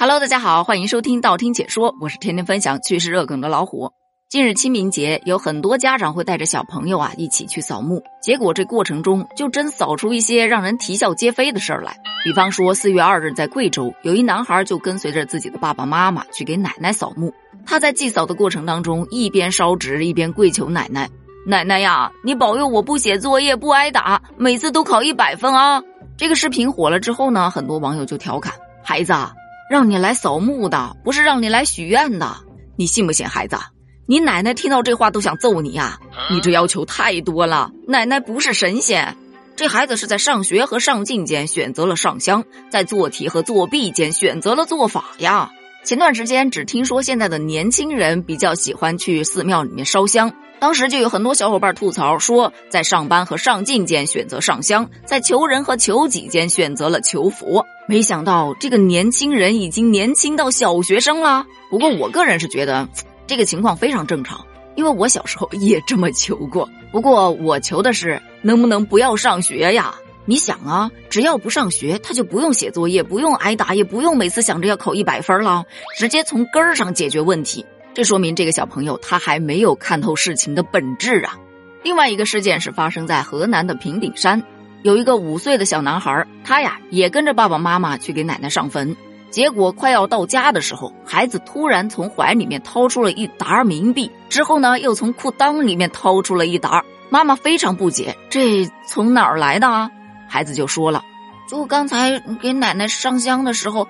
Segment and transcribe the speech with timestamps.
[0.00, 3.90] Hello，大家好，欢迎收听道听解说，我是天天分享趣事热梗的老虎。
[4.28, 11.96] 近日清明节，有很多家长会带着小朋友啊一起去扫墓，结果这过程中就真扫出一些让人啼笑皆非的事儿来。
[12.22, 17.34] 比方说，四月二日在贵州，有一男孩就跟随着自己的爸爸妈妈去给奶奶扫墓。
[17.66, 21.10] 他在祭扫的过程当中，一边烧纸一边跪求奶奶
[21.44, 25.82] ：“奶奶呀，你保佑我不写作业不挨打，每次都考一百分啊！”
[26.16, 29.34] 这个视频火了之后呢，很多网友就调侃：“孩子啊。”
[29.68, 32.36] 让你来扫墓的，不是让你来许愿的，
[32.76, 33.56] 你信不信，孩子？
[34.06, 36.00] 你奶奶听到这话都想揍你呀！
[36.30, 39.16] 你这要求太多了，奶奶不是神仙。
[39.54, 45.50] 这孩子是在上学和上进间选择了上香，在做题和作弊间选择了做法呀。
[45.84, 50.32] 前段时间只听说现在的年轻人比较喜欢去寺庙里面烧香。
[50.60, 57.64] 当时就有很多小伙伴吐槽说，在上班和上进间选择上香，在求人和求己间选择了求佛。
[57.86, 61.46] 没想到这个年轻人已经年轻到小学生了。
[61.70, 62.88] 不过我个人是觉得，
[63.26, 66.68] 这个情况非常正常，因为我小时候也这么求过。
[66.90, 69.94] 不过我求的是能不能不要上学呀？
[70.28, 75.64] 你想啊，只要不上学，他就不用写作业，不用挨打，也不用每次想着要考一百分了，
[75.96, 77.64] 直接从根儿上解决问题。
[77.94, 81.38] 这说明这个小朋友他还没有看透事情的本质啊！
[81.82, 84.42] 另外一个事件是发生在河南的平顶山，
[84.82, 88.94] 有一个五岁的小男孩，他呀也跟着爸爸妈妈去给奶奶上坟，
[89.30, 99.90] 结果快要到家的时候，孩子突然从怀里面掏出了一沓冥币，之后呢又从裤裆里面掏出了一沓，妈妈非常不解，这从哪儿来的啊？
[100.28, 101.02] 孩子就说了，
[101.48, 103.88] 就刚才给奶奶上香的时候，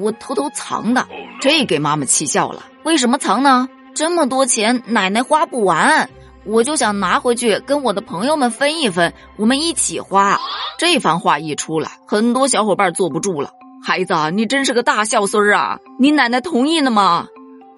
[0.00, 1.06] 我偷偷藏的，
[1.40, 2.64] 这给妈妈气笑了。
[2.82, 3.68] 为什么藏呢？
[3.94, 6.10] 这么多钱，奶奶花不完，
[6.44, 10.40] 我就想拿回去跟我的朋友们分一分，我们一起花。
[10.78, 13.50] 这番话一出来，很多小伙伴坐不住了。
[13.84, 15.78] 孩子，你真是个大孝孙啊！
[16.00, 17.28] 你奶奶同意了吗？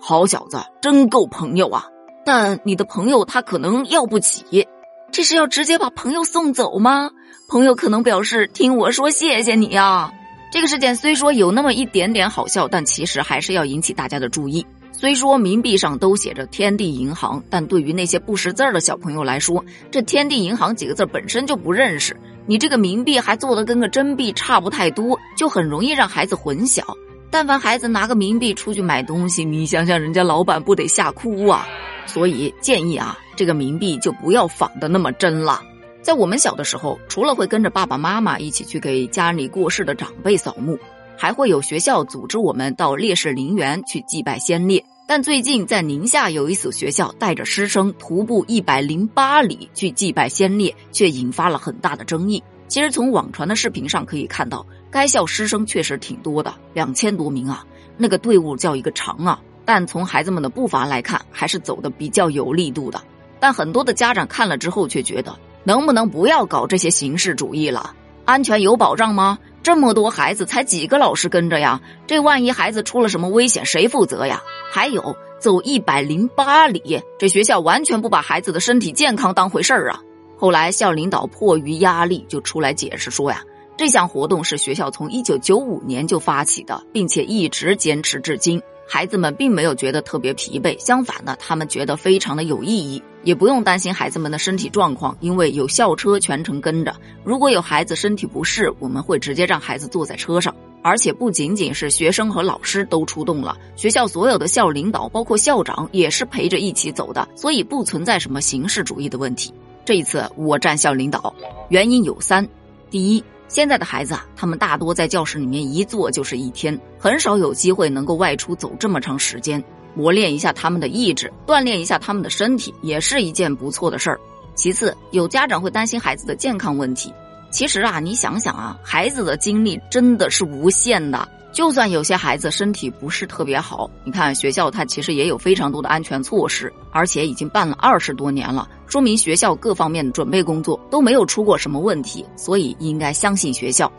[0.00, 1.86] 好小子，真够朋友啊！
[2.24, 4.66] 但你的朋友他可能要不起，
[5.12, 7.11] 这是要直接把朋友送走吗？
[7.48, 10.12] 朋友可能表示听我说谢谢你啊。
[10.51, 14.67] 这个事件虽说有那么一点点好笑，但其实还是要引起大家的注意。
[14.90, 22.17] 虽说冥币上都写着“天地银行”，但对于那些不识字儿的小朋友来说，这“天地银行”几个字本身就不认识。
[22.46, 26.83] 你这个冥币还做的跟个真币差不太多，就很容易让孩子混淆。
[27.30, 31.64] 但凡孩子拿个冥币出去买东西，你想想人家老板不得吓哭啊！
[32.07, 35.61] 所以建议啊，这个冥币就不要仿的那么真了。
[36.06, 40.78] 在我们小的时候，除了会跟着爸爸妈妈一起去给家里过世的长辈扫墓。
[41.17, 52.40] 还会有学校组织我们到烈士陵园去祭拜先烈，但最近在宁夏有一所学校带着师生徒步一百零八里去祭拜先烈，却引发了很大的争议。
[52.68, 57.66] 其实从网传的视频上可以看到，该校师生确实挺多的，两千多名啊，
[57.96, 59.40] 那个队伍叫一个长啊。
[59.64, 63.02] 但从孩子们的步伐来看，还是走的比较有力度的。
[63.40, 67.92] 但很多的家长看了之后却觉得，能不能不要搞这些形式主义了？
[68.24, 69.36] 安全有保障吗？
[69.64, 71.80] 这么多孩子，才几个老师跟着呀？
[72.06, 74.40] 这万一孩子出了什么危险，谁负责呀？
[74.70, 80.00] 还有走一百零八里，这学校完全不把孩子的身体健康当回事儿啊！
[80.38, 83.42] 后来校领导迫于压力，就出来解释说呀，
[83.77, 88.62] 这项活动是学校从一九九五年就发起的，并且一直坚持至今。
[88.89, 96.95] 孩子们并没有觉得特别疲惫，相反呢，他们觉得非常的有意义，也不用担心孩子们的身体状况，因为有校车全程跟着。
[97.25, 100.55] 如果有孩子身体不适，我们会直接让孩子坐在车上。
[100.83, 109.52] 而且不仅仅是学生和老师都出动了，学校所有的校领导，包括校长也是陪着一起走的，所以不存在什么形式主义的问题。
[109.85, 111.35] 这一次我站校领导，
[111.70, 112.48] 原因有三：
[112.89, 113.25] 第一。
[113.48, 119.62] 现在的孩子啊，他们大多在教室里面一坐就是一天，很少有机会能够外出走这么长时间，
[119.95, 124.20] 磨练一下他们的意志，锻炼一下他们的身体，也是一件不错的事儿。
[124.55, 127.12] 其次，有家长会担心孩子的健康问题。
[127.56, 131.26] 其实啊，你想想啊，孩子的精力真的是无限的。
[131.52, 143.90] 就算有些孩子身体不是特别好，你看学校它其实也有非常多的安全措施，而且已经办了二十多年了，说明学校各方面的准备工作都没有出过什么问题，所以应该相信学校。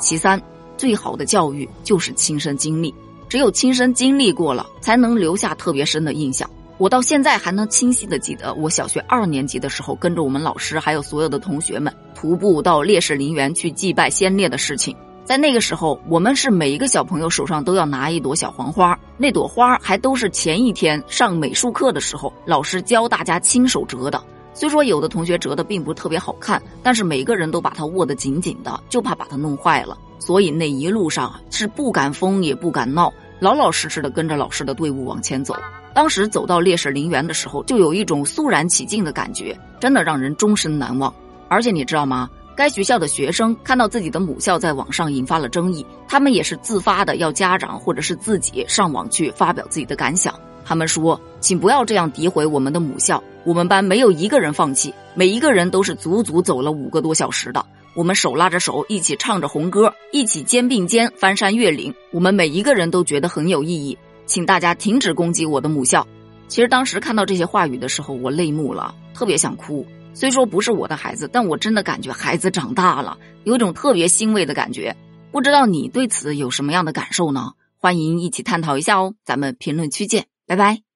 [0.00, 0.40] 其三，
[0.78, 2.94] 最好的教育就是亲身经历，
[3.28, 6.48] 只有亲身经历过了，才能留下特别深的印象。
[6.78, 14.96] 我到现在还能清晰的记得，我小学二年级的时候，跟着我们老师还有所有的同学们徒步到烈士陵园去祭拜先烈的事情。
[15.24, 24.20] 在那个时候，我们是每一个小朋友手上都要拿一朵小黄花，那朵花还都是前一天上美术课的时候老师教大家亲手折的。
[24.52, 29.96] 虽说有的同学折的并不特别好看，但是每个人都把它握得紧紧的，就怕把它弄坏了。
[30.18, 35.52] 所以那一路上是不敢疯也不敢闹，老老实实的跟着老师的队伍往前走。
[35.92, 41.12] 当时走到烈士陵园的时候，就有一种肃然起敬的感觉，真的让人终身难忘。
[41.48, 42.30] 而且你知道吗？
[42.54, 50.32] 该学校的学生看到自己的母校在网上引发了争议，他们也是自发的要家长或者是自己上网去发表自己的感想。
[50.64, 53.20] 他们说：“请不要这样诋毁我们的母校。
[53.42, 57.66] 我们班没有一个人放弃，每一个人都是足足走了五个多小时的。
[57.94, 61.94] 我们手拉着手，一起唱着红歌，一起肩并肩翻山越岭。
[62.10, 63.96] 我们每一个人都觉得很有意义。
[64.24, 66.06] 请大家停止攻击我的母校。”
[66.48, 69.86] 其实当时看到这些话语的时候，我泪目了，特别想哭。
[70.14, 74.94] 虽说不是我的孩子，但我真的感觉孩子长大了，有一种特别欣慰的感觉。
[75.30, 77.52] 不知道你对此有什么样的感受呢？
[77.78, 80.26] 欢迎一起探讨一下哦，咱们评论区见。
[80.46, 80.91] 拜拜。